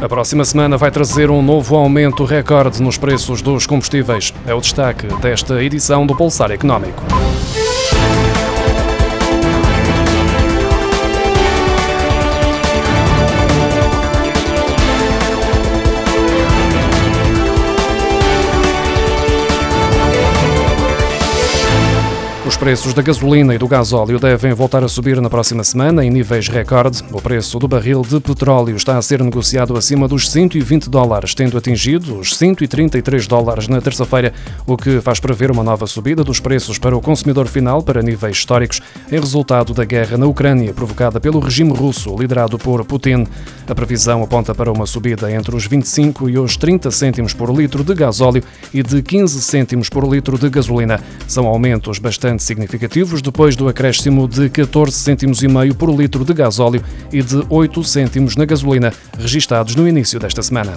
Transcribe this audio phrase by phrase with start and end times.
[0.00, 4.32] A próxima semana vai trazer um novo aumento recorde nos preços dos combustíveis.
[4.46, 7.02] É o destaque desta edição do Pulsar Económico.
[22.58, 26.48] Preços da gasolina e do gasóleo devem voltar a subir na próxima semana em níveis
[26.48, 27.04] recorde.
[27.12, 31.56] O preço do barril de petróleo está a ser negociado acima dos 120 dólares, tendo
[31.56, 34.32] atingido os 133 dólares na terça-feira,
[34.66, 38.38] o que faz prever uma nova subida dos preços para o consumidor final para níveis
[38.38, 43.24] históricos, em resultado da guerra na Ucrânia provocada pelo regime russo liderado por Putin.
[43.68, 47.84] A previsão aponta para uma subida entre os 25 e os 30 cêntimos por litro
[47.84, 48.42] de gasóleo
[48.74, 51.00] e de 15 cêntimos por litro de gasolina.
[51.28, 56.32] São aumentos bastante significativos depois do acréscimo de 14 cêntimos e meio por litro de
[56.32, 60.76] gasóleo e de 8 cêntimos na gasolina, registados no início desta semana.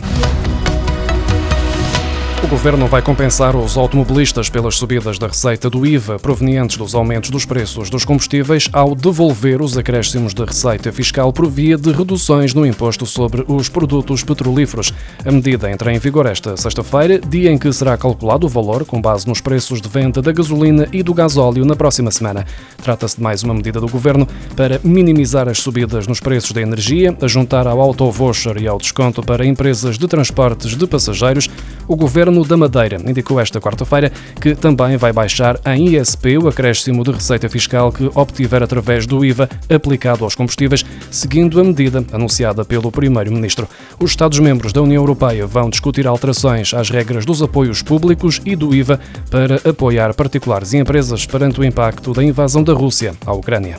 [2.43, 7.29] O governo vai compensar os automobilistas pelas subidas da receita do IVA provenientes dos aumentos
[7.29, 12.55] dos preços dos combustíveis ao devolver os acréscimos de receita fiscal por via de reduções
[12.55, 14.91] no imposto sobre os produtos petrolíferos.
[15.23, 18.99] A medida entra em vigor esta sexta-feira, dia em que será calculado o valor com
[18.99, 22.45] base nos preços de venda da gasolina e do gasóleo na próxima semana.
[22.81, 27.15] Trata-se de mais uma medida do governo para minimizar as subidas nos preços da energia,
[27.21, 31.47] a juntar ao auto-voucher e ao desconto para empresas de transportes de passageiros.
[31.91, 37.03] O governo da Madeira indicou esta quarta-feira que também vai baixar em ISP o acréscimo
[37.03, 42.63] de receita fiscal que obtiver através do IVA aplicado aos combustíveis, seguindo a medida anunciada
[42.63, 43.67] pelo Primeiro-Ministro.
[43.99, 48.73] Os Estados-membros da União Europeia vão discutir alterações às regras dos apoios públicos e do
[48.73, 48.97] IVA
[49.29, 53.75] para apoiar particulares e empresas perante o impacto da invasão da Rússia à Ucrânia.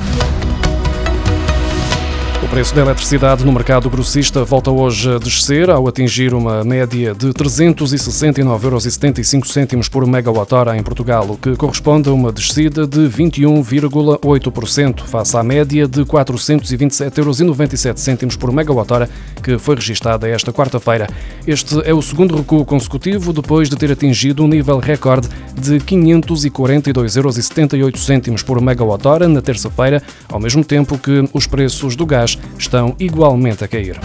[2.42, 7.14] O preço da eletricidade no mercado grossista volta hoje a descer, ao atingir uma média
[7.14, 15.02] de 369,75 euros por megawatt-hora em Portugal, o que corresponde a uma descida de 21,8%
[15.02, 19.08] face à média de 427,97 euros por megawatt-hora
[19.40, 21.06] que foi registada esta quarta-feira.
[21.46, 27.78] Este é o segundo recuo consecutivo depois de ter atingido um nível recorde de 542,78
[27.78, 28.10] euros
[28.42, 33.68] por megawatt-hora na terça-feira, ao mesmo tempo que os preços do gás estão igualmente a
[33.68, 33.98] cair.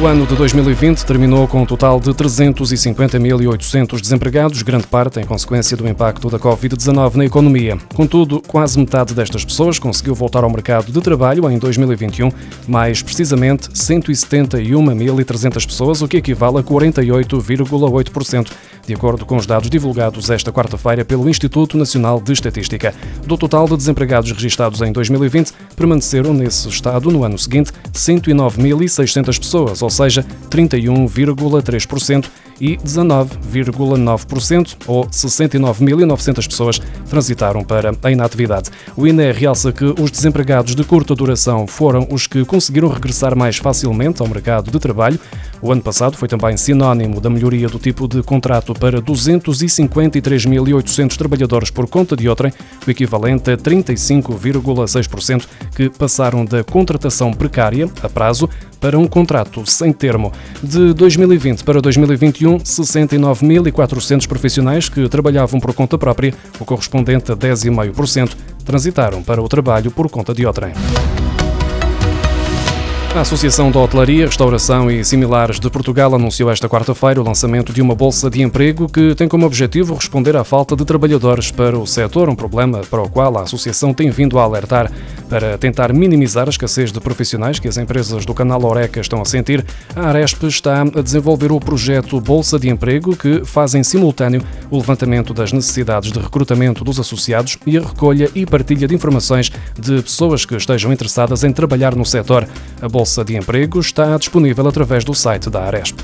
[0.00, 5.76] O ano de 2020 terminou com um total de 350.800 desempregados, grande parte em consequência
[5.76, 7.76] do impacto da Covid-19 na economia.
[7.96, 12.30] Contudo, quase metade destas pessoas conseguiu voltar ao mercado de trabalho em 2021,
[12.68, 18.52] mais precisamente 171.300 pessoas, o que equivale a 48,8%
[18.88, 22.94] de acordo com os dados divulgados esta quarta-feira pelo Instituto Nacional de Estatística.
[23.26, 29.82] Do total de desempregados registados em 2020, permaneceram nesse estado no ano seguinte 109.600 pessoas,
[29.82, 38.70] ou seja, 31,3% e 19,9%, ou 69.900 pessoas, transitaram para a inatividade.
[38.96, 43.58] O INE realça que os desempregados de curta duração foram os que conseguiram regressar mais
[43.58, 45.20] facilmente ao mercado de trabalho.
[45.60, 51.70] O ano passado foi também sinónimo da melhoria do tipo de contrato para 253.800 trabalhadores
[51.70, 52.52] por conta de outrem,
[52.86, 58.48] o equivalente a 35,6%, que passaram da contratação precária, a prazo,
[58.80, 60.32] para um contrato sem termo.
[60.62, 68.36] De 2020 para 2021, 69.400 profissionais que trabalhavam por conta própria, o correspondente a 10,5%,
[68.64, 70.72] transitaram para o trabalho por conta de outrem.
[73.18, 77.82] A Associação da Hotelaria, Restauração e Similares de Portugal anunciou esta quarta-feira o lançamento de
[77.82, 81.84] uma bolsa de emprego que tem como objetivo responder à falta de trabalhadores para o
[81.84, 84.92] setor, um problema para o qual a Associação tem vindo a alertar.
[85.28, 89.24] Para tentar minimizar a escassez de profissionais que as empresas do canal Oreca estão a
[89.24, 94.42] sentir, a Aresp está a desenvolver o projeto Bolsa de Emprego, que faz em simultâneo
[94.70, 99.50] o levantamento das necessidades de recrutamento dos associados e a recolha e partilha de informações
[99.76, 102.46] de pessoas que estejam interessadas em trabalhar no setor.
[102.80, 105.98] A Bolsa de Emprego está disponível através do site da Aresp.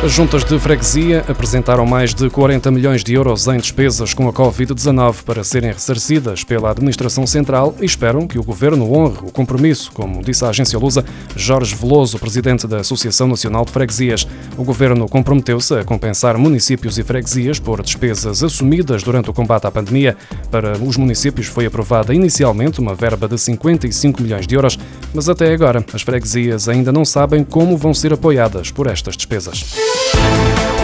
[0.00, 4.32] As juntas de freguesia apresentaram mais de 40 milhões de euros em despesas com a
[4.32, 9.90] Covid-19 para serem ressarcidas pela Administração Central e esperam que o Governo honre o compromisso,
[9.92, 11.04] como disse a agência Lusa
[11.34, 14.24] Jorge Veloso, presidente da Associação Nacional de Freguesias.
[14.56, 19.70] O Governo comprometeu-se a compensar municípios e freguesias por despesas assumidas durante o combate à
[19.70, 20.16] pandemia.
[20.48, 24.78] Para os municípios foi aprovada inicialmente uma verba de 55 milhões de euros,
[25.12, 29.97] mas até agora as freguesias ainda não sabem como vão ser apoiadas por estas despesas.
[30.30, 30.77] Thank you